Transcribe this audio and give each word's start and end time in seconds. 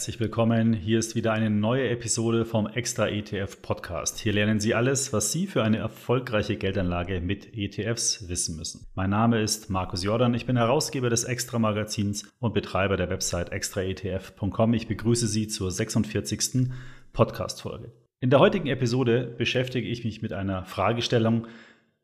Herzlich 0.00 0.18
willkommen. 0.18 0.72
Hier 0.72 0.98
ist 0.98 1.14
wieder 1.14 1.34
eine 1.34 1.50
neue 1.50 1.90
Episode 1.90 2.46
vom 2.46 2.66
Extra 2.66 3.06
ETF 3.08 3.60
Podcast. 3.60 4.18
Hier 4.18 4.32
lernen 4.32 4.58
Sie 4.58 4.74
alles, 4.74 5.12
was 5.12 5.30
Sie 5.30 5.46
für 5.46 5.62
eine 5.62 5.76
erfolgreiche 5.76 6.56
Geldanlage 6.56 7.20
mit 7.20 7.54
ETFs 7.54 8.26
wissen 8.30 8.56
müssen. 8.56 8.86
Mein 8.94 9.10
Name 9.10 9.42
ist 9.42 9.68
Markus 9.68 10.02
Jordan. 10.02 10.32
Ich 10.32 10.46
bin 10.46 10.56
Herausgeber 10.56 11.10
des 11.10 11.24
Extra 11.24 11.58
Magazins 11.58 12.32
und 12.38 12.54
Betreiber 12.54 12.96
der 12.96 13.10
Website 13.10 13.52
extraetf.com. 13.52 14.72
Ich 14.72 14.88
begrüße 14.88 15.26
Sie 15.26 15.48
zur 15.48 15.70
46. 15.70 16.70
Podcast 17.12 17.60
Folge. 17.60 17.92
In 18.20 18.30
der 18.30 18.38
heutigen 18.38 18.68
Episode 18.68 19.34
beschäftige 19.36 19.86
ich 19.86 20.04
mich 20.04 20.22
mit 20.22 20.32
einer 20.32 20.64
Fragestellung, 20.64 21.46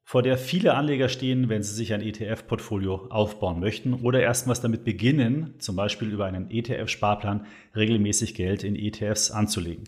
vor 0.08 0.22
der 0.22 0.38
viele 0.38 0.74
Anleger 0.74 1.08
stehen, 1.08 1.48
wenn 1.48 1.64
sie 1.64 1.74
sich 1.74 1.92
ein 1.92 2.00
ETF-Portfolio 2.00 3.08
aufbauen 3.10 3.58
möchten 3.58 3.92
oder 3.92 4.20
erstmals 4.20 4.60
damit 4.60 4.84
beginnen, 4.84 5.54
zum 5.58 5.74
Beispiel 5.74 6.12
über 6.12 6.26
einen 6.26 6.48
ETF-Sparplan 6.48 7.44
regelmäßig 7.74 8.36
Geld 8.36 8.62
in 8.62 8.76
ETFs 8.76 9.32
anzulegen. 9.32 9.82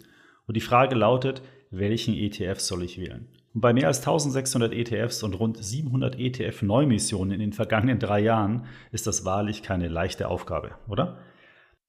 Und 0.49 0.57
die 0.57 0.61
Frage 0.61 0.97
lautet, 0.97 1.43
welchen 1.71 2.15
ETF 2.15 2.59
soll 2.59 2.83
ich 2.83 2.99
wählen? 2.99 3.29
Und 3.55 3.61
bei 3.61 3.73
mehr 3.73 3.87
als 3.87 4.01
1600 4.01 4.73
ETFs 4.73 5.23
und 5.23 5.35
rund 5.35 5.57
700 5.57 6.19
ETF-Neumissionen 6.19 7.33
in 7.33 7.39
den 7.39 7.53
vergangenen 7.53 8.01
drei 8.01 8.19
Jahren 8.19 8.65
ist 8.91 9.07
das 9.07 9.25
wahrlich 9.25 9.63
keine 9.63 9.87
leichte 9.87 10.27
Aufgabe, 10.27 10.73
oder? 10.89 11.19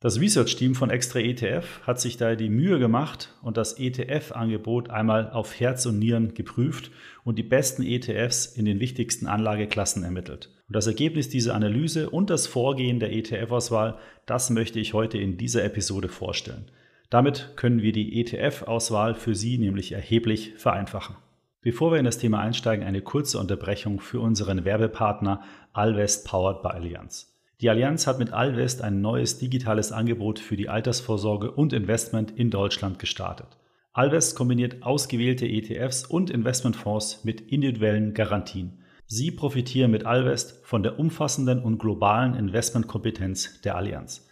Das 0.01 0.17
Research-Team 0.17 0.75
von 0.75 0.89
Extra 0.89 1.19
ETF 1.19 1.81
hat 1.81 1.99
sich 1.99 2.15
daher 2.15 2.37
die 2.37 2.47
Mühe 2.47 2.79
gemacht 2.79 3.35
und 3.41 3.57
das 3.57 3.77
ETF-Angebot 3.77 4.89
einmal 4.89 5.29
auf 5.31 5.59
Herz 5.59 5.85
und 5.85 5.99
Nieren 5.99 6.33
geprüft 6.33 6.89
und 7.25 7.37
die 7.37 7.43
besten 7.43 7.83
ETFs 7.83 8.45
in 8.45 8.63
den 8.63 8.79
wichtigsten 8.79 9.27
Anlageklassen 9.27 10.05
ermittelt. 10.05 10.51
Und 10.69 10.77
das 10.77 10.87
Ergebnis 10.87 11.27
dieser 11.27 11.53
Analyse 11.53 12.09
und 12.09 12.29
das 12.29 12.47
Vorgehen 12.47 13.01
der 13.01 13.11
ETF-Auswahl, 13.11 13.97
das 14.25 14.49
möchte 14.51 14.79
ich 14.79 14.93
heute 14.93 15.17
in 15.17 15.35
dieser 15.35 15.65
Episode 15.65 16.07
vorstellen. 16.07 16.71
Damit 17.09 17.51
können 17.57 17.81
wir 17.81 17.91
die 17.91 18.21
ETF-Auswahl 18.21 19.15
für 19.15 19.35
Sie 19.35 19.57
nämlich 19.57 19.91
erheblich 19.91 20.53
vereinfachen. 20.55 21.17
Bevor 21.59 21.91
wir 21.91 21.99
in 21.99 22.05
das 22.05 22.19
Thema 22.19 22.39
einsteigen, 22.39 22.85
eine 22.85 23.01
kurze 23.01 23.37
Unterbrechung 23.37 23.99
für 23.99 24.21
unseren 24.21 24.63
Werbepartner 24.63 25.41
Alvest 25.73 26.25
Powered 26.25 26.61
by 26.61 26.69
Allianz. 26.69 27.35
Die 27.61 27.69
Allianz 27.69 28.07
hat 28.07 28.19
mit 28.19 28.31
Alvest 28.31 28.81
ein 28.81 29.01
neues 29.01 29.37
digitales 29.37 29.91
Angebot 29.91 30.39
für 30.39 30.55
die 30.55 30.69
Altersvorsorge 30.69 31.51
und 31.51 31.73
Investment 31.73 32.31
in 32.31 32.51
Deutschland 32.51 32.99
gestartet. 32.99 33.57
Alvest 33.91 34.37
kombiniert 34.37 34.81
ausgewählte 34.81 35.45
ETFs 35.45 36.05
und 36.05 36.29
Investmentfonds 36.29 37.25
mit 37.25 37.41
individuellen 37.41 38.13
Garantien. 38.13 38.79
Sie 39.07 39.31
profitieren 39.31 39.91
mit 39.91 40.05
Alvest 40.05 40.61
von 40.63 40.83
der 40.83 40.99
umfassenden 40.99 41.61
und 41.61 41.79
globalen 41.79 42.33
Investmentkompetenz 42.33 43.59
der 43.61 43.75
Allianz. 43.75 44.25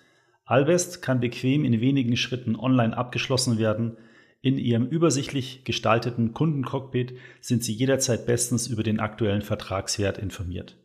Alvest 0.46 1.02
kann 1.02 1.20
bequem 1.20 1.66
in 1.66 1.82
wenigen 1.82 2.16
Schritten 2.16 2.56
online 2.56 2.96
abgeschlossen 2.96 3.58
werden. 3.58 3.98
In 4.40 4.58
Ihrem 4.58 4.86
übersichtlich 4.86 5.66
gestalteten 5.66 6.34
Kundencockpit 6.34 7.18
sind 7.42 7.62
Sie 7.62 7.74
jederzeit 7.74 8.26
bestens 8.26 8.68
über 8.68 8.84
den 8.84 9.02
aktuellen 9.02 9.42
Vertragswert 9.42 10.18
informiert. 10.18 10.78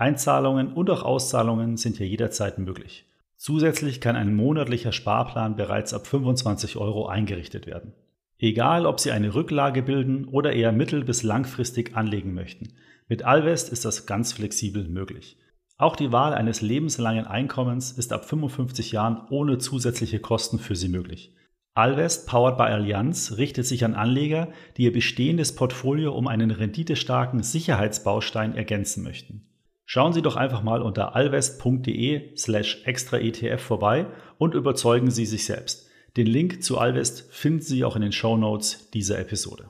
Einzahlungen 0.00 0.72
und 0.72 0.88
auch 0.90 1.02
Auszahlungen 1.02 1.76
sind 1.76 1.98
hier 1.98 2.08
jederzeit 2.08 2.58
möglich. 2.58 3.04
Zusätzlich 3.36 4.00
kann 4.00 4.16
ein 4.16 4.34
monatlicher 4.34 4.92
Sparplan 4.92 5.56
bereits 5.56 5.92
ab 5.92 6.06
25 6.06 6.76
Euro 6.76 7.06
eingerichtet 7.06 7.66
werden. 7.66 7.92
Egal, 8.38 8.86
ob 8.86 8.98
Sie 9.00 9.12
eine 9.12 9.34
Rücklage 9.34 9.82
bilden 9.82 10.24
oder 10.24 10.54
eher 10.54 10.72
mittel- 10.72 11.04
bis 11.04 11.22
langfristig 11.22 11.96
anlegen 11.96 12.32
möchten, 12.32 12.72
mit 13.08 13.24
Alvest 13.24 13.70
ist 13.70 13.84
das 13.84 14.06
ganz 14.06 14.32
flexibel 14.32 14.88
möglich. 14.88 15.36
Auch 15.76 15.96
die 15.96 16.12
Wahl 16.12 16.32
eines 16.32 16.62
lebenslangen 16.62 17.26
Einkommens 17.26 17.92
ist 17.92 18.14
ab 18.14 18.24
55 18.24 18.92
Jahren 18.92 19.26
ohne 19.28 19.58
zusätzliche 19.58 20.18
Kosten 20.18 20.58
für 20.58 20.76
Sie 20.76 20.88
möglich. 20.88 21.34
Alvest, 21.74 22.26
powered 22.26 22.56
by 22.56 22.64
Allianz, 22.64 23.34
richtet 23.36 23.66
sich 23.66 23.84
an 23.84 23.94
Anleger, 23.94 24.48
die 24.76 24.84
ihr 24.84 24.92
bestehendes 24.92 25.54
Portfolio 25.54 26.14
um 26.14 26.26
einen 26.26 26.50
renditestarken 26.50 27.42
Sicherheitsbaustein 27.42 28.54
ergänzen 28.54 29.02
möchten. 29.02 29.49
Schauen 29.92 30.12
Sie 30.12 30.22
doch 30.22 30.36
einfach 30.36 30.62
mal 30.62 30.82
unter 30.82 31.16
alvest.de 31.16 32.36
slash 32.36 32.82
extra 32.84 33.18
ETF 33.18 33.60
vorbei 33.60 34.06
und 34.38 34.54
überzeugen 34.54 35.10
Sie 35.10 35.26
sich 35.26 35.44
selbst. 35.44 35.90
Den 36.16 36.28
Link 36.28 36.62
zu 36.62 36.78
Alvest 36.78 37.26
finden 37.32 37.62
Sie 37.62 37.82
auch 37.82 37.96
in 37.96 38.02
den 38.02 38.12
Show 38.12 38.36
Notes 38.36 38.88
dieser 38.92 39.18
Episode. 39.18 39.68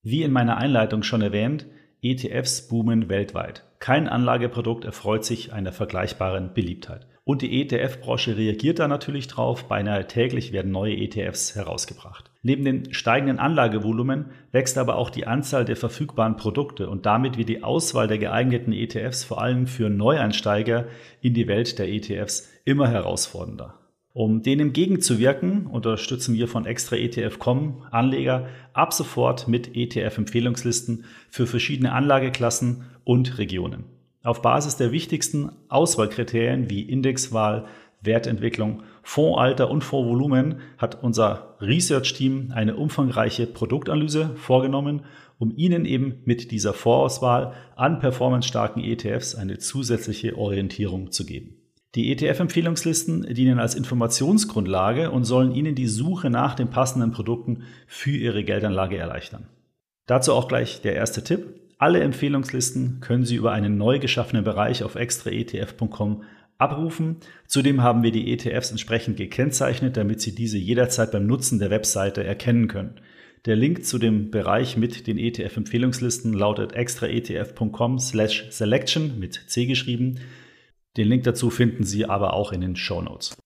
Wie 0.00 0.22
in 0.22 0.32
meiner 0.32 0.56
Einleitung 0.56 1.02
schon 1.02 1.20
erwähnt, 1.20 1.66
ETFs 2.00 2.66
boomen 2.66 3.10
weltweit. 3.10 3.64
Kein 3.78 4.08
Anlageprodukt 4.08 4.86
erfreut 4.86 5.26
sich 5.26 5.52
einer 5.52 5.72
vergleichbaren 5.72 6.54
Beliebtheit. 6.54 7.06
Und 7.24 7.42
die 7.42 7.60
ETF-Branche 7.60 8.38
reagiert 8.38 8.78
da 8.78 8.88
natürlich 8.88 9.28
drauf. 9.28 9.68
Beinahe 9.68 10.06
täglich 10.06 10.52
werden 10.52 10.72
neue 10.72 10.96
ETFs 10.96 11.54
herausgebracht. 11.54 12.30
Neben 12.46 12.64
den 12.64 12.94
steigenden 12.94 13.40
Anlagevolumen 13.40 14.26
wächst 14.52 14.78
aber 14.78 14.94
auch 14.98 15.10
die 15.10 15.26
Anzahl 15.26 15.64
der 15.64 15.74
verfügbaren 15.74 16.36
Produkte 16.36 16.88
und 16.88 17.04
damit 17.04 17.36
wird 17.38 17.48
die 17.48 17.64
Auswahl 17.64 18.06
der 18.06 18.18
geeigneten 18.18 18.72
ETFs 18.72 19.24
vor 19.24 19.42
allem 19.42 19.66
für 19.66 19.90
Neueinsteiger 19.90 20.86
in 21.20 21.34
die 21.34 21.48
Welt 21.48 21.76
der 21.80 21.88
ETFs 21.88 22.48
immer 22.64 22.86
herausfordernder. 22.86 23.74
Um 24.12 24.44
dem 24.44 24.60
entgegenzuwirken, 24.60 25.66
unterstützen 25.66 26.36
wir 26.36 26.46
von 26.46 26.66
Extra 26.66 26.94
ETF.com 26.94 27.82
Anleger 27.90 28.46
ab 28.74 28.92
sofort 28.92 29.48
mit 29.48 29.74
ETF-Empfehlungslisten 29.74 31.04
für 31.28 31.48
verschiedene 31.48 31.90
Anlageklassen 31.90 32.84
und 33.02 33.38
Regionen. 33.38 33.86
Auf 34.22 34.40
Basis 34.40 34.76
der 34.76 34.92
wichtigsten 34.92 35.50
Auswahlkriterien 35.68 36.70
wie 36.70 36.82
Indexwahl, 36.82 37.66
Wertentwicklung, 38.06 38.82
Fondsalter 39.02 39.70
und 39.70 39.84
Fondsvolumen 39.84 40.60
hat 40.78 41.02
unser 41.02 41.56
Research-Team 41.60 42.52
eine 42.54 42.76
umfangreiche 42.76 43.46
Produktanalyse 43.46 44.30
vorgenommen, 44.36 45.02
um 45.38 45.52
Ihnen 45.56 45.84
eben 45.84 46.22
mit 46.24 46.50
dieser 46.50 46.72
Vorauswahl 46.72 47.52
an 47.76 47.98
performancestarken 47.98 48.82
ETFs 48.82 49.34
eine 49.34 49.58
zusätzliche 49.58 50.38
Orientierung 50.38 51.10
zu 51.12 51.26
geben. 51.26 51.56
Die 51.94 52.12
ETF-Empfehlungslisten 52.12 53.22
dienen 53.34 53.58
als 53.58 53.74
Informationsgrundlage 53.74 55.10
und 55.10 55.24
sollen 55.24 55.54
Ihnen 55.54 55.74
die 55.74 55.86
Suche 55.86 56.28
nach 56.28 56.54
den 56.54 56.68
passenden 56.68 57.10
Produkten 57.10 57.62
für 57.86 58.10
Ihre 58.10 58.44
Geldanlage 58.44 58.98
erleichtern. 58.98 59.46
Dazu 60.06 60.34
auch 60.34 60.46
gleich 60.46 60.82
der 60.82 60.94
erste 60.94 61.24
Tipp. 61.24 61.60
Alle 61.78 62.00
Empfehlungslisten 62.00 63.00
können 63.00 63.24
Sie 63.24 63.36
über 63.36 63.52
einen 63.52 63.76
neu 63.76 63.98
geschaffenen 63.98 64.44
Bereich 64.44 64.82
auf 64.82 64.94
extraetf.com 64.94 66.22
abrufen. 66.58 67.16
Zudem 67.46 67.82
haben 67.82 68.02
wir 68.02 68.12
die 68.12 68.32
ETFs 68.32 68.70
entsprechend 68.70 69.16
gekennzeichnet, 69.16 69.96
damit 69.96 70.20
Sie 70.20 70.34
diese 70.34 70.58
jederzeit 70.58 71.12
beim 71.12 71.26
Nutzen 71.26 71.58
der 71.58 71.70
Webseite 71.70 72.24
erkennen 72.24 72.68
können. 72.68 73.00
Der 73.44 73.54
Link 73.54 73.84
zu 73.84 73.98
dem 73.98 74.30
Bereich 74.30 74.76
mit 74.76 75.06
den 75.06 75.18
ETF-Empfehlungslisten 75.18 76.32
lautet 76.32 76.72
extraetf.com 76.72 77.98
slash 77.98 78.46
selection 78.50 79.20
mit 79.20 79.40
C 79.46 79.66
geschrieben. 79.66 80.18
Den 80.96 81.08
Link 81.08 81.24
dazu 81.24 81.50
finden 81.50 81.84
Sie 81.84 82.06
aber 82.06 82.34
auch 82.34 82.52
in 82.52 82.60
den 82.60 82.74
Show 82.74 83.02
Notes. 83.02 83.36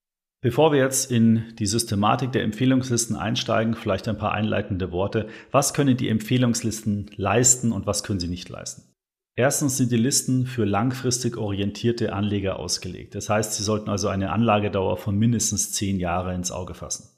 Bevor 0.42 0.72
wir 0.72 0.78
jetzt 0.78 1.10
in 1.10 1.54
die 1.59 1.66
Systematik 1.66 2.32
der 2.32 2.44
Empfehlungslisten 2.44 3.15
einsteigen, 3.15 3.75
vielleicht 3.75 4.09
ein 4.09 4.16
paar 4.16 4.32
einleitende 4.32 4.91
Worte. 4.91 5.28
Was 5.50 5.75
können 5.75 5.98
die 5.98 6.09
Empfehlungslisten 6.09 7.10
leisten 7.16 7.72
und 7.72 7.87
was 7.87 8.03
können 8.03 8.21
sie 8.21 8.28
nicht 8.28 8.48
leisten? 8.48 8.90
Erstens 9.37 9.77
sind 9.77 9.93
die 9.93 9.97
Listen 9.97 10.47
für 10.47 10.65
langfristig 10.65 11.37
orientierte 11.37 12.13
Anleger 12.13 12.59
ausgelegt. 12.59 13.15
Das 13.15 13.29
heißt, 13.29 13.55
sie 13.55 13.63
sollten 13.63 13.89
also 13.89 14.09
eine 14.09 14.33
Anlagedauer 14.33 14.97
von 14.97 15.17
mindestens 15.17 15.73
zehn 15.73 15.99
Jahre 15.99 16.35
ins 16.35 16.51
Auge 16.51 16.75
fassen. 16.75 17.09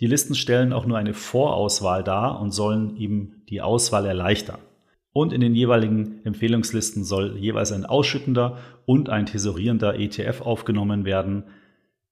Die 0.00 0.06
Listen 0.06 0.34
stellen 0.34 0.72
auch 0.72 0.86
nur 0.86 0.98
eine 0.98 1.14
Vorauswahl 1.14 2.02
dar 2.02 2.40
und 2.40 2.52
sollen 2.52 2.96
eben 2.96 3.42
die 3.48 3.60
Auswahl 3.60 4.06
erleichtern. 4.06 4.60
Und 5.12 5.32
in 5.32 5.40
den 5.40 5.54
jeweiligen 5.54 6.24
Empfehlungslisten 6.24 7.04
soll 7.04 7.36
jeweils 7.36 7.72
ein 7.72 7.84
ausschüttender 7.84 8.58
und 8.86 9.10
ein 9.10 9.26
tesorierender 9.26 9.98
ETF 9.98 10.40
aufgenommen 10.40 11.04
werden, 11.04 11.44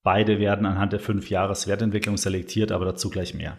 Beide 0.03 0.39
werden 0.39 0.65
anhand 0.65 0.95
der 0.95 1.01
5-Jahres-Wertentwicklung 1.01 2.17
selektiert, 2.17 2.73
aber 2.73 2.87
dazu 2.87 3.11
gleich 3.11 3.35
mehr. 3.35 3.59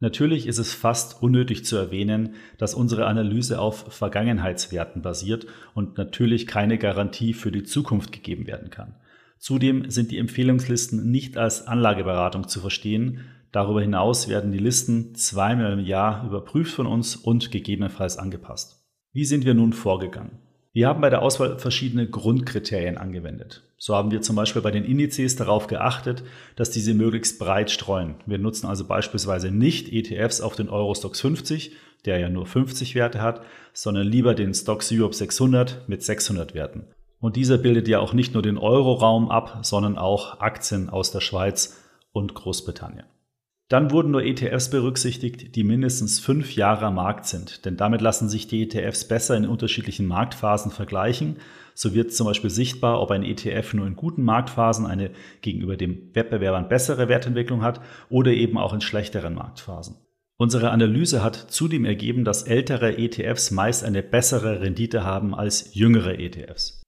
Natürlich 0.00 0.46
ist 0.46 0.58
es 0.58 0.72
fast 0.72 1.22
unnötig 1.22 1.66
zu 1.66 1.76
erwähnen, 1.76 2.34
dass 2.56 2.74
unsere 2.74 3.06
Analyse 3.06 3.60
auf 3.60 3.92
Vergangenheitswerten 3.92 5.02
basiert 5.02 5.46
und 5.74 5.98
natürlich 5.98 6.46
keine 6.46 6.78
Garantie 6.78 7.34
für 7.34 7.52
die 7.52 7.64
Zukunft 7.64 8.10
gegeben 8.10 8.46
werden 8.46 8.70
kann. 8.70 8.94
Zudem 9.38 9.90
sind 9.90 10.10
die 10.10 10.18
Empfehlungslisten 10.18 11.10
nicht 11.10 11.36
als 11.36 11.66
Anlageberatung 11.66 12.48
zu 12.48 12.60
verstehen. 12.60 13.20
Darüber 13.52 13.82
hinaus 13.82 14.28
werden 14.28 14.52
die 14.52 14.58
Listen 14.58 15.14
zweimal 15.14 15.72
im 15.72 15.84
Jahr 15.84 16.26
überprüft 16.26 16.72
von 16.72 16.86
uns 16.86 17.16
und 17.16 17.50
gegebenenfalls 17.50 18.16
angepasst. 18.16 18.82
Wie 19.12 19.26
sind 19.26 19.44
wir 19.44 19.54
nun 19.54 19.74
vorgegangen? 19.74 20.38
Wir 20.72 20.86
haben 20.86 21.00
bei 21.00 21.10
der 21.10 21.22
Auswahl 21.22 21.58
verschiedene 21.58 22.08
Grundkriterien 22.08 22.96
angewendet. 22.96 23.64
So 23.76 23.96
haben 23.96 24.12
wir 24.12 24.22
zum 24.22 24.36
Beispiel 24.36 24.62
bei 24.62 24.70
den 24.70 24.84
Indizes 24.84 25.34
darauf 25.34 25.66
geachtet, 25.66 26.22
dass 26.54 26.70
diese 26.70 26.94
möglichst 26.94 27.40
breit 27.40 27.72
streuen. 27.72 28.14
Wir 28.24 28.38
nutzen 28.38 28.66
also 28.66 28.84
beispielsweise 28.84 29.50
nicht 29.50 29.92
ETFs 29.92 30.40
auf 30.40 30.54
den 30.54 30.68
Eurostox 30.68 31.20
50, 31.22 31.72
der 32.04 32.18
ja 32.18 32.28
nur 32.28 32.46
50 32.46 32.94
Werte 32.94 33.20
hat, 33.20 33.42
sondern 33.72 34.06
lieber 34.06 34.34
den 34.34 34.54
Stocks 34.54 34.92
Europe 34.92 35.14
600 35.14 35.88
mit 35.88 36.04
600 36.04 36.54
Werten. 36.54 36.84
Und 37.18 37.34
dieser 37.34 37.58
bildet 37.58 37.88
ja 37.88 37.98
auch 37.98 38.12
nicht 38.12 38.34
nur 38.34 38.42
den 38.42 38.56
Euroraum 38.56 39.28
ab, 39.28 39.60
sondern 39.62 39.98
auch 39.98 40.40
Aktien 40.40 40.88
aus 40.88 41.10
der 41.10 41.20
Schweiz 41.20 41.82
und 42.12 42.34
Großbritannien. 42.34 43.06
Dann 43.70 43.92
wurden 43.92 44.10
nur 44.10 44.24
ETFs 44.24 44.68
berücksichtigt, 44.68 45.54
die 45.54 45.62
mindestens 45.62 46.18
fünf 46.18 46.56
Jahre 46.56 46.86
am 46.86 46.96
Markt 46.96 47.26
sind, 47.26 47.64
denn 47.64 47.76
damit 47.76 48.00
lassen 48.00 48.28
sich 48.28 48.48
die 48.48 48.64
ETFs 48.64 49.06
besser 49.06 49.36
in 49.36 49.46
unterschiedlichen 49.46 50.08
Marktphasen 50.08 50.72
vergleichen. 50.72 51.36
So 51.72 51.94
wird 51.94 52.12
zum 52.12 52.26
Beispiel 52.26 52.50
sichtbar, 52.50 53.00
ob 53.00 53.12
ein 53.12 53.22
ETF 53.22 53.74
nur 53.74 53.86
in 53.86 53.94
guten 53.94 54.24
Marktphasen 54.24 54.86
eine 54.86 55.12
gegenüber 55.40 55.76
dem 55.76 56.12
Wettbewerbern 56.14 56.68
bessere 56.68 57.08
Wertentwicklung 57.08 57.62
hat 57.62 57.80
oder 58.08 58.32
eben 58.32 58.58
auch 58.58 58.72
in 58.72 58.80
schlechteren 58.80 59.34
Marktphasen. 59.34 59.98
Unsere 60.36 60.70
Analyse 60.70 61.22
hat 61.22 61.36
zudem 61.36 61.84
ergeben, 61.84 62.24
dass 62.24 62.42
ältere 62.42 62.98
ETFs 62.98 63.52
meist 63.52 63.84
eine 63.84 64.02
bessere 64.02 64.62
Rendite 64.62 65.04
haben 65.04 65.32
als 65.32 65.74
jüngere 65.74 66.18
ETFs. 66.18 66.79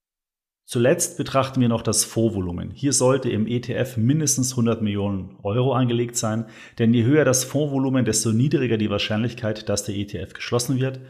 Zuletzt 0.73 1.19
betrachten 1.19 1.61
wir 1.61 1.69
noch 1.69 1.83
das 1.83 2.03
Fondsvolumen. 2.03 2.71
Hier 2.71 2.95
sollte 2.95 3.29
im 3.29 3.47
ETF 3.47 3.99
mindestens 3.99 4.53
100 4.53 4.81
Millionen 4.81 5.37
Euro 5.43 5.75
angelegt 5.75 6.17
sein, 6.17 6.47
denn 6.79 6.95
je 6.95 7.05
höher 7.05 7.27
das 7.27 7.45
Fondsvolumen, 7.45 8.07
desto 8.07 8.33
niedriger 8.33 8.79
die 8.79 8.89
Wahrscheinlichkeit, 8.89 9.69
dass 9.69 9.85
der 9.85 9.97
ETF 9.97 10.33
geschlossen 10.33 10.81
wird. 10.81 11.01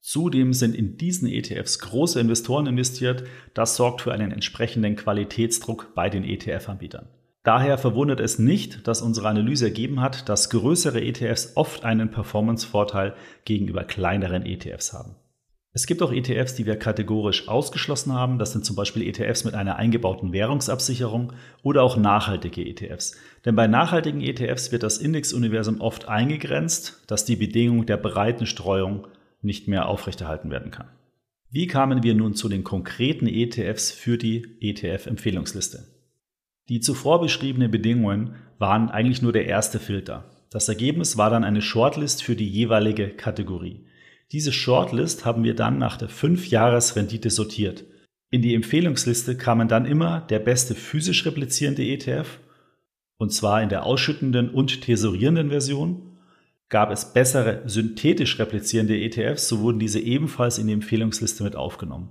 Zudem 0.00 0.52
sind 0.52 0.74
in 0.74 0.96
diesen 0.96 1.28
ETFs 1.28 1.78
große 1.78 2.18
Investoren 2.18 2.66
investiert. 2.66 3.22
Das 3.54 3.76
sorgt 3.76 4.00
für 4.00 4.12
einen 4.12 4.32
entsprechenden 4.32 4.96
Qualitätsdruck 4.96 5.94
bei 5.94 6.10
den 6.10 6.24
ETF-Anbietern. 6.24 7.06
Daher 7.44 7.78
verwundert 7.78 8.18
es 8.18 8.40
nicht, 8.40 8.88
dass 8.88 9.02
unsere 9.02 9.28
Analyse 9.28 9.66
ergeben 9.66 10.00
hat, 10.00 10.28
dass 10.28 10.50
größere 10.50 11.00
ETFs 11.00 11.52
oft 11.54 11.84
einen 11.84 12.10
Performance-Vorteil 12.10 13.14
gegenüber 13.44 13.84
kleineren 13.84 14.44
ETFs 14.44 14.92
haben. 14.92 15.14
Es 15.76 15.84
gibt 15.84 16.00
auch 16.00 16.10
ETFs, 16.10 16.54
die 16.54 16.64
wir 16.64 16.76
kategorisch 16.76 17.48
ausgeschlossen 17.48 18.14
haben. 18.14 18.38
Das 18.38 18.52
sind 18.52 18.64
zum 18.64 18.76
Beispiel 18.76 19.06
ETFs 19.06 19.44
mit 19.44 19.52
einer 19.52 19.76
eingebauten 19.76 20.32
Währungsabsicherung 20.32 21.34
oder 21.62 21.82
auch 21.82 21.98
nachhaltige 21.98 22.64
ETFs. 22.64 23.14
Denn 23.44 23.56
bei 23.56 23.66
nachhaltigen 23.66 24.22
ETFs 24.22 24.72
wird 24.72 24.82
das 24.82 24.96
Indexuniversum 24.96 25.82
oft 25.82 26.08
eingegrenzt, 26.08 27.02
dass 27.08 27.26
die 27.26 27.36
Bedingung 27.36 27.84
der 27.84 27.98
breiten 27.98 28.46
Streuung 28.46 29.06
nicht 29.42 29.68
mehr 29.68 29.86
aufrechterhalten 29.86 30.50
werden 30.50 30.70
kann. 30.70 30.88
Wie 31.50 31.66
kamen 31.66 32.02
wir 32.02 32.14
nun 32.14 32.34
zu 32.34 32.48
den 32.48 32.64
konkreten 32.64 33.26
ETFs 33.26 33.90
für 33.90 34.16
die 34.16 34.56
ETF-Empfehlungsliste? 34.62 35.84
Die 36.70 36.80
zuvor 36.80 37.20
beschriebenen 37.20 37.70
Bedingungen 37.70 38.36
waren 38.58 38.88
eigentlich 38.88 39.20
nur 39.20 39.34
der 39.34 39.44
erste 39.44 39.78
Filter. 39.78 40.24
Das 40.48 40.70
Ergebnis 40.70 41.18
war 41.18 41.28
dann 41.28 41.44
eine 41.44 41.60
Shortlist 41.60 42.22
für 42.22 42.34
die 42.34 42.48
jeweilige 42.48 43.10
Kategorie. 43.10 43.84
Diese 44.32 44.52
Shortlist 44.52 45.24
haben 45.24 45.44
wir 45.44 45.54
dann 45.54 45.78
nach 45.78 45.96
der 45.96 46.08
5-Jahres-Rendite 46.08 47.30
sortiert. 47.30 47.84
In 48.30 48.42
die 48.42 48.54
Empfehlungsliste 48.54 49.36
kamen 49.36 49.68
dann 49.68 49.86
immer 49.86 50.20
der 50.20 50.40
beste 50.40 50.74
physisch 50.74 51.24
replizierende 51.24 51.84
ETF, 51.84 52.40
und 53.18 53.32
zwar 53.32 53.62
in 53.62 53.68
der 53.68 53.86
ausschüttenden 53.86 54.50
und 54.50 54.82
tesorierenden 54.82 55.50
Version. 55.50 56.18
Gab 56.68 56.90
es 56.90 57.12
bessere 57.12 57.62
synthetisch 57.66 58.38
replizierende 58.40 59.00
ETFs, 59.00 59.48
so 59.48 59.60
wurden 59.60 59.78
diese 59.78 60.00
ebenfalls 60.00 60.58
in 60.58 60.66
die 60.66 60.72
Empfehlungsliste 60.72 61.44
mit 61.44 61.54
aufgenommen. 61.54 62.08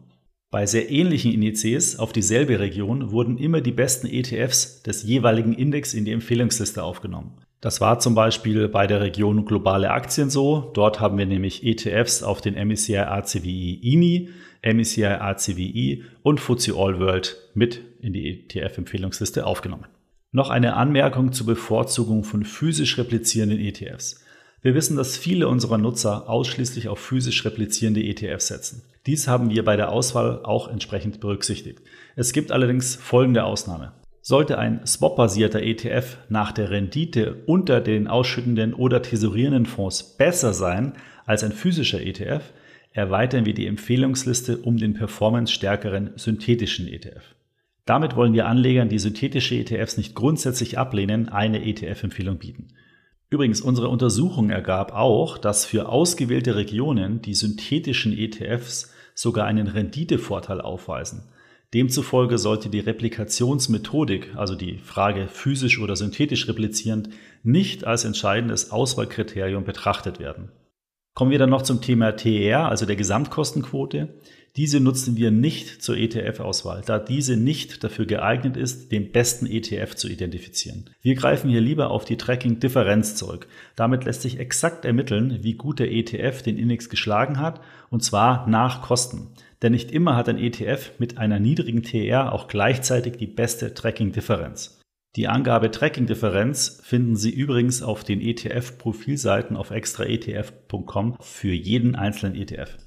Bei 0.49 0.65
sehr 0.65 0.89
ähnlichen 0.89 1.33
Indizes 1.33 1.99
auf 1.99 2.13
dieselbe 2.13 2.61
Region 2.61 3.11
wurden 3.11 3.37
immer 3.37 3.59
die 3.59 3.73
besten 3.73 4.07
ETFs 4.07 4.83
des 4.83 5.03
jeweiligen 5.03 5.51
Index 5.51 5.93
in 5.93 6.05
die 6.05 6.13
Empfehlungsliste 6.13 6.81
aufgenommen. 6.81 7.41
Das 7.65 7.81
war 7.81 7.97
zum 7.97 8.13
Beispiel 8.13 8.67
bei 8.67 8.85
der 8.85 9.01
Region 9.01 9.43
globale 9.43 9.89
Aktien 9.89 10.29
so. 10.29 10.69
Dort 10.75 10.99
haben 10.99 11.17
wir 11.17 11.25
nämlich 11.25 11.63
ETFs 11.65 12.21
auf 12.21 12.39
den 12.39 12.53
MSCI 12.53 12.97
ACWI 12.97 13.79
INI, 13.81 14.29
MSCI 14.61 15.05
ACWI 15.05 16.03
und 16.21 16.39
FTSE 16.39 16.75
All 16.77 16.99
World 16.99 17.35
mit 17.55 17.81
in 18.01 18.13
die 18.13 18.29
ETF-Empfehlungsliste 18.29 19.47
aufgenommen. 19.47 19.87
Noch 20.31 20.51
eine 20.51 20.75
Anmerkung 20.75 21.31
zur 21.31 21.47
Bevorzugung 21.47 22.23
von 22.23 22.43
physisch 22.43 22.99
replizierenden 22.99 23.57
ETFs. 23.57 24.23
Wir 24.61 24.75
wissen, 24.75 24.95
dass 24.95 25.17
viele 25.17 25.47
unserer 25.47 25.79
Nutzer 25.79 26.29
ausschließlich 26.29 26.87
auf 26.87 26.99
physisch 26.99 27.43
replizierende 27.45 28.03
ETFs 28.03 28.49
setzen. 28.49 28.83
Dies 29.07 29.27
haben 29.27 29.49
wir 29.49 29.65
bei 29.65 29.75
der 29.75 29.91
Auswahl 29.91 30.41
auch 30.43 30.67
entsprechend 30.67 31.19
berücksichtigt. 31.19 31.81
Es 32.15 32.31
gibt 32.31 32.51
allerdings 32.51 32.95
folgende 32.95 33.43
Ausnahme. 33.43 33.93
Sollte 34.27 34.57
ein 34.57 34.83
Swap-basierter 34.87 35.61
ETF 35.61 36.17
nach 36.29 36.51
der 36.51 36.71
Rendite 36.71 37.43
unter 37.45 37.79
den 37.79 38.07
ausschüttenden 38.07 38.73
oder 38.73 39.03
tesorierenden 39.03 39.67
Fonds 39.67 40.01
besser 40.17 40.51
sein 40.51 40.93
als 41.27 41.43
ein 41.43 41.51
physischer 41.51 42.01
ETF, 42.01 42.41
erweitern 42.91 43.45
wir 43.45 43.53
die 43.53 43.67
Empfehlungsliste 43.67 44.57
um 44.57 44.77
den 44.77 44.95
performance-stärkeren 44.95 46.13
synthetischen 46.15 46.87
ETF. 46.87 47.35
Damit 47.85 48.15
wollen 48.15 48.33
wir 48.33 48.47
Anlegern, 48.47 48.89
die 48.89 48.97
synthetische 48.97 49.57
ETFs 49.57 49.95
nicht 49.95 50.15
grundsätzlich 50.15 50.79
ablehnen, 50.79 51.29
eine 51.29 51.63
ETF-Empfehlung 51.63 52.39
bieten. 52.39 52.69
Übrigens, 53.29 53.61
unsere 53.61 53.89
Untersuchung 53.89 54.49
ergab 54.49 54.91
auch, 54.91 55.37
dass 55.37 55.65
für 55.65 55.87
ausgewählte 55.87 56.55
Regionen 56.55 57.21
die 57.21 57.35
synthetischen 57.35 58.17
ETFs 58.17 58.91
sogar 59.13 59.45
einen 59.45 59.67
Renditevorteil 59.67 60.61
aufweisen. 60.61 61.29
Demzufolge 61.73 62.37
sollte 62.37 62.69
die 62.69 62.79
Replikationsmethodik, 62.79 64.35
also 64.35 64.55
die 64.55 64.77
Frage 64.77 65.27
physisch 65.27 65.79
oder 65.79 65.95
synthetisch 65.95 66.47
replizierend, 66.47 67.09
nicht 67.43 67.85
als 67.85 68.05
entscheidendes 68.05 68.71
Auswahlkriterium 68.71 69.63
betrachtet 69.63 70.19
werden. 70.19 70.51
Kommen 71.15 71.31
wir 71.31 71.39
dann 71.39 71.49
noch 71.49 71.61
zum 71.61 71.81
Thema 71.81 72.11
TER, 72.11 72.67
also 72.67 72.85
der 72.85 72.97
Gesamtkostenquote. 72.97 74.19
Diese 74.57 74.81
nutzen 74.81 75.15
wir 75.15 75.31
nicht 75.31 75.81
zur 75.81 75.97
ETF-Auswahl, 75.97 76.81
da 76.85 76.99
diese 76.99 77.37
nicht 77.37 77.83
dafür 77.83 78.05
geeignet 78.05 78.55
ist, 78.57 78.91
den 78.91 79.11
besten 79.11 79.45
ETF 79.45 79.95
zu 79.95 80.09
identifizieren. 80.09 80.89
Wir 81.01 81.15
greifen 81.15 81.49
hier 81.49 81.61
lieber 81.61 81.89
auf 81.89 82.03
die 82.03 82.17
Tracking-Differenz 82.17 83.15
zurück. 83.15 83.47
Damit 83.77 84.05
lässt 84.05 84.21
sich 84.21 84.39
exakt 84.39 84.85
ermitteln, 84.85 85.39
wie 85.41 85.53
gut 85.53 85.79
der 85.79 85.91
ETF 85.91 86.41
den 86.41 86.57
Index 86.57 86.89
geschlagen 86.89 87.39
hat, 87.39 87.61
und 87.89 88.03
zwar 88.03 88.47
nach 88.47 88.81
Kosten. 88.81 89.27
Denn 89.61 89.71
nicht 89.71 89.91
immer 89.91 90.15
hat 90.15 90.29
ein 90.29 90.37
ETF 90.37 90.93
mit 90.99 91.17
einer 91.17 91.39
niedrigen 91.39 91.83
TR 91.83 92.33
auch 92.33 92.47
gleichzeitig 92.47 93.17
die 93.17 93.27
beste 93.27 93.73
Tracking-Differenz. 93.73 94.81
Die 95.15 95.27
Angabe 95.29 95.71
Tracking-Differenz 95.71 96.81
finden 96.83 97.15
Sie 97.15 97.29
übrigens 97.29 97.81
auf 97.81 98.03
den 98.03 98.19
ETF-Profilseiten 98.19 99.55
auf 99.55 99.71
extraetf.com 99.71 101.15
für 101.21 101.53
jeden 101.53 101.95
einzelnen 101.95 102.35
ETF. 102.35 102.77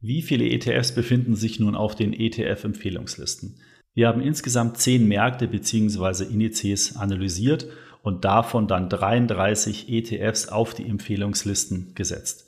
Wie 0.00 0.22
viele 0.22 0.48
ETFs 0.48 0.92
befinden 0.92 1.36
sich 1.36 1.60
nun 1.60 1.76
auf 1.76 1.94
den 1.94 2.12
ETF-Empfehlungslisten? 2.12 3.60
Wir 3.94 4.08
haben 4.08 4.20
insgesamt 4.20 4.78
10 4.78 5.06
Märkte 5.06 5.48
bzw. 5.48 6.24
Indizes 6.24 6.96
analysiert 6.96 7.68
und 8.02 8.24
davon 8.24 8.68
dann 8.68 8.88
33 8.88 9.88
ETFs 9.88 10.48
auf 10.48 10.74
die 10.74 10.86
Empfehlungslisten 10.86 11.94
gesetzt. 11.94 12.45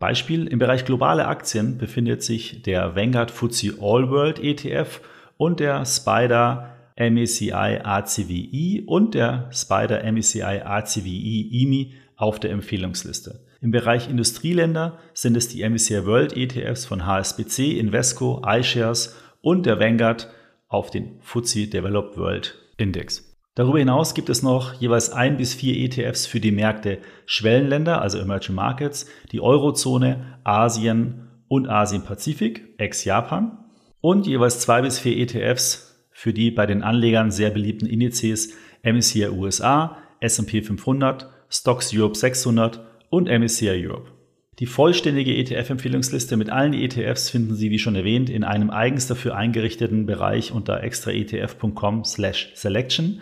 Beispiel, 0.00 0.46
im 0.46 0.58
Bereich 0.58 0.86
globale 0.86 1.26
Aktien 1.26 1.76
befindet 1.76 2.22
sich 2.22 2.62
der 2.62 2.96
Vanguard 2.96 3.30
FTSE 3.30 3.74
All 3.80 4.10
World 4.10 4.38
ETF 4.42 5.02
und 5.36 5.60
der 5.60 5.84
Spider 5.84 6.74
MECI 6.98 7.52
ACWI 7.52 8.84
und 8.86 9.14
der 9.14 9.50
Spider 9.52 10.02
MECI 10.10 10.42
ACWI 10.42 11.62
IMI 11.62 11.92
auf 12.16 12.40
der 12.40 12.50
Empfehlungsliste. 12.50 13.40
Im 13.60 13.72
Bereich 13.72 14.08
Industrieländer 14.08 14.98
sind 15.12 15.36
es 15.36 15.48
die 15.48 15.68
MECI 15.68 16.06
World 16.06 16.34
ETFs 16.34 16.86
von 16.86 17.04
HSBC, 17.04 17.78
Invesco, 17.78 18.42
iShares 18.44 19.16
und 19.42 19.66
der 19.66 19.80
Vanguard 19.80 20.30
auf 20.68 20.90
den 20.90 21.20
FTSE 21.20 21.66
Developed 21.66 22.16
World 22.16 22.58
Index. 22.78 23.29
Darüber 23.60 23.78
hinaus 23.78 24.14
gibt 24.14 24.30
es 24.30 24.42
noch 24.42 24.80
jeweils 24.80 25.10
ein 25.10 25.36
bis 25.36 25.52
vier 25.52 25.76
ETFs 25.76 26.26
für 26.26 26.40
die 26.40 26.50
Märkte 26.50 26.96
Schwellenländer, 27.26 28.00
also 28.00 28.16
Emerging 28.16 28.54
Markets, 28.54 29.04
die 29.32 29.42
Eurozone, 29.42 30.38
Asien 30.44 31.28
und 31.46 31.68
Asien-Pazifik, 31.68 32.62
ex-Japan 32.78 33.58
und 34.00 34.26
jeweils 34.26 34.60
zwei 34.60 34.80
bis 34.80 34.98
vier 34.98 35.18
ETFs 35.18 36.06
für 36.10 36.32
die 36.32 36.50
bei 36.50 36.64
den 36.64 36.82
Anlegern 36.82 37.30
sehr 37.30 37.50
beliebten 37.50 37.84
Indizes 37.84 38.54
MSCI 38.82 39.28
USA, 39.28 39.98
S&P 40.20 40.62
500, 40.62 41.28
Stocks 41.50 41.94
Europe 41.94 42.16
600 42.16 42.80
und 43.10 43.28
MSCI 43.28 43.86
Europe. 43.86 44.10
Die 44.58 44.64
vollständige 44.64 45.36
ETF-Empfehlungsliste 45.36 46.38
mit 46.38 46.48
allen 46.48 46.72
ETFs 46.72 47.28
finden 47.28 47.56
Sie, 47.56 47.70
wie 47.70 47.78
schon 47.78 47.94
erwähnt, 47.94 48.30
in 48.30 48.42
einem 48.42 48.70
eigens 48.70 49.06
dafür 49.06 49.36
eingerichteten 49.36 50.06
Bereich 50.06 50.50
unter 50.50 50.82
extraetf.com/selection 50.82 53.20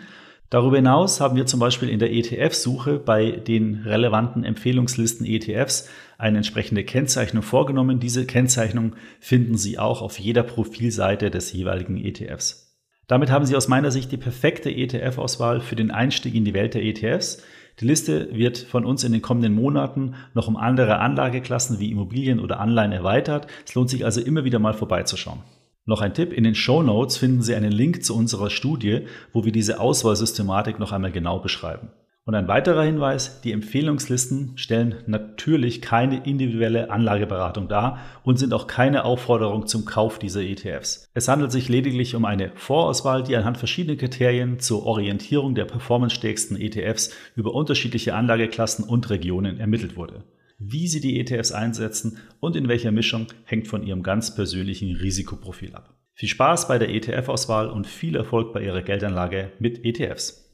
Darüber 0.49 0.77
hinaus 0.77 1.21
haben 1.21 1.35
wir 1.35 1.45
zum 1.45 1.59
Beispiel 1.59 1.89
in 1.89 1.99
der 1.99 2.11
ETF-Suche 2.11 2.97
bei 2.97 3.31
den 3.31 3.83
relevanten 3.85 4.43
Empfehlungslisten 4.43 5.23
ETFs 5.23 5.87
eine 6.17 6.37
entsprechende 6.37 6.83
Kennzeichnung 6.83 7.43
vorgenommen. 7.43 7.99
Diese 7.99 8.25
Kennzeichnung 8.25 8.95
finden 9.19 9.57
Sie 9.57 9.77
auch 9.77 10.01
auf 10.01 10.17
jeder 10.17 10.41
Profilseite 10.41 11.29
des 11.29 11.53
jeweiligen 11.53 12.03
ETFs. 12.03 12.75
Damit 13.05 13.29
haben 13.29 13.45
Sie 13.45 13.55
aus 13.55 13.67
meiner 13.67 13.91
Sicht 13.91 14.11
die 14.11 14.17
perfekte 14.17 14.71
ETF-Auswahl 14.71 15.61
für 15.61 15.75
den 15.75 15.91
Einstieg 15.91 16.33
in 16.33 16.45
die 16.45 16.55
Welt 16.55 16.73
der 16.73 16.83
ETFs. 16.83 17.43
Die 17.79 17.85
Liste 17.85 18.29
wird 18.35 18.57
von 18.57 18.85
uns 18.85 19.03
in 19.03 19.11
den 19.11 19.21
kommenden 19.21 19.53
Monaten 19.53 20.15
noch 20.33 20.47
um 20.47 20.57
andere 20.57 20.97
Anlageklassen 20.97 21.79
wie 21.79 21.91
Immobilien 21.91 22.39
oder 22.39 22.59
Anleihen 22.59 22.91
erweitert. 22.91 23.45
Es 23.67 23.75
lohnt 23.75 23.91
sich 23.91 24.03
also 24.03 24.19
immer 24.19 24.45
wieder 24.45 24.57
mal 24.57 24.73
vorbeizuschauen. 24.73 25.43
Noch 25.89 26.01
ein 26.01 26.13
Tipp, 26.13 26.33
in 26.33 26.43
den 26.43 26.53
Show 26.53 26.83
Notes 26.83 27.17
finden 27.17 27.41
Sie 27.41 27.55
einen 27.55 27.71
Link 27.71 28.03
zu 28.03 28.15
unserer 28.15 28.51
Studie, 28.51 29.07
wo 29.33 29.43
wir 29.43 29.51
diese 29.51 29.79
Auswahlsystematik 29.79 30.77
noch 30.77 30.91
einmal 30.91 31.11
genau 31.11 31.39
beschreiben. 31.39 31.89
Und 32.25 32.35
ein 32.35 32.47
weiterer 32.47 32.83
Hinweis, 32.83 33.41
die 33.41 33.51
Empfehlungslisten 33.51 34.55
stellen 34.55 34.97
natürlich 35.07 35.81
keine 35.81 36.23
individuelle 36.27 36.91
Anlageberatung 36.91 37.69
dar 37.69 37.97
und 38.21 38.37
sind 38.37 38.53
auch 38.53 38.67
keine 38.67 39.03
Aufforderung 39.03 39.65
zum 39.65 39.85
Kauf 39.85 40.19
dieser 40.19 40.41
ETFs. 40.41 41.09
Es 41.15 41.27
handelt 41.27 41.51
sich 41.51 41.69
lediglich 41.69 42.13
um 42.13 42.23
eine 42.23 42.51
Vorauswahl, 42.53 43.23
die 43.23 43.35
anhand 43.35 43.57
verschiedener 43.57 43.97
Kriterien 43.97 44.59
zur 44.59 44.85
Orientierung 44.85 45.55
der 45.55 45.65
performancestärksten 45.65 46.55
ETFs 46.61 47.15
über 47.35 47.55
unterschiedliche 47.55 48.13
Anlageklassen 48.13 48.85
und 48.85 49.09
Regionen 49.09 49.59
ermittelt 49.59 49.97
wurde. 49.97 50.23
Wie 50.59 50.87
Sie 50.87 50.99
die 50.99 51.19
ETFs 51.19 51.53
einsetzen 51.53 52.17
und 52.41 52.57
in 52.57 52.67
welcher 52.67 52.91
Mischung 52.91 53.27
hängt 53.45 53.67
von 53.67 53.81
Ihrem 53.81 54.03
ganz 54.03 54.35
persönlichen 54.35 54.95
Risikoprofil 54.95 55.73
ab. 55.73 55.95
Viel 56.13 56.27
Spaß 56.27 56.67
bei 56.67 56.77
der 56.77 56.89
ETF-Auswahl 56.89 57.69
und 57.69 57.87
viel 57.87 58.17
Erfolg 58.17 58.51
bei 58.51 58.61
Ihrer 58.61 58.81
Geldanlage 58.81 59.53
mit 59.59 59.85
ETFs. 59.85 60.45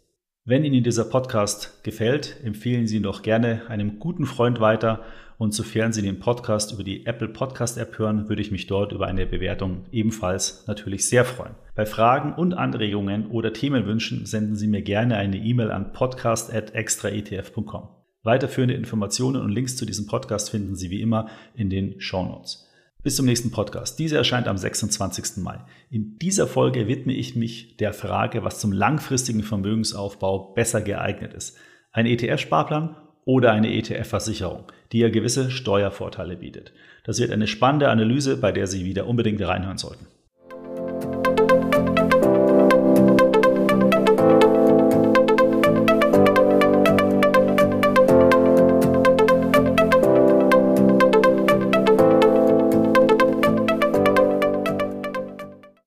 Wenn 0.44 0.64
Ihnen 0.64 0.84
dieser 0.84 1.06
Podcast 1.06 1.84
gefällt, 1.84 2.40
empfehlen 2.44 2.86
Sie 2.86 2.98
ihn 2.98 3.04
doch 3.04 3.24
gerne 3.24 3.64
einem 3.68 3.98
guten 3.98 4.28
Freund 4.28 4.60
weiter 4.60 5.04
und 5.40 5.56
sofern 5.56 5.92
Sie 5.92 6.04
den 6.04 6.20
Podcast 6.20 6.72
über 6.72 6.84
die 6.84 7.08
Apple 7.08 7.30
Podcast 7.30 7.80
App 7.80 7.98
hören, 7.98 8.30
würde 8.30 8.44
ich 8.44 8.52
mich 8.52 8.68
dort 8.68 8.92
über 8.92 9.08
eine 9.08 9.26
Bewertung 9.26 9.86
ebenfalls 9.92 10.66
natürlich 10.68 11.10
sehr 11.10 11.26
freuen. 11.26 11.56
Bei 11.74 11.88
Fragen 11.88 12.34
und 12.34 12.54
Anregungen 12.54 13.32
oder 13.32 13.54
Themenwünschen 13.54 14.28
senden 14.28 14.56
Sie 14.56 14.68
mir 14.68 14.84
gerne 14.84 15.18
eine 15.18 15.38
E-Mail 15.38 15.72
an 15.72 15.94
podcast@extraetf.com. 15.94 17.95
Weiterführende 18.26 18.74
Informationen 18.74 19.40
und 19.40 19.52
Links 19.52 19.78
zu 19.78 19.86
diesem 19.86 20.08
Podcast 20.08 20.50
finden 20.50 20.76
Sie 20.76 20.90
wie 20.90 21.00
immer 21.00 21.30
in 21.54 21.70
den 21.70 22.02
Show 22.02 22.24
Notes. 22.24 22.68
Bis 23.04 23.16
zum 23.18 23.28
nächsten 23.28 23.52
Podcast. 23.52 24.00
Diese 24.00 24.18
erscheint 24.18 24.48
am 24.48 24.58
26. 24.58 25.44
Mai. 25.44 25.60
In 25.92 26.18
dieser 26.18 26.48
Folge 26.48 26.88
widme 26.88 27.14
ich 27.14 27.36
mich 27.36 27.78
der 27.78 27.94
Frage, 27.94 28.44
was 28.44 28.60
zum 28.60 28.72
langfristigen 28.72 29.44
Vermögensaufbau 29.44 30.54
besser 30.56 30.82
geeignet 30.82 31.36
ist. 31.36 31.56
Ein 31.92 32.08
ETF-Sparplan 32.08 32.96
oder 33.26 33.52
eine 33.52 33.72
ETF-Versicherung, 33.72 34.64
die 34.92 35.00
ja 35.00 35.10
gewisse 35.10 35.52
Steuervorteile 35.52 36.36
bietet. 36.36 36.74
Das 37.04 37.20
wird 37.20 37.30
eine 37.30 37.46
spannende 37.46 37.90
Analyse, 37.90 38.38
bei 38.38 38.52
der 38.52 38.66
Sie 38.66 38.86
wieder 38.86 39.06
unbedingt 39.06 39.40
reinhören 39.40 39.78
sollten. 39.78 40.08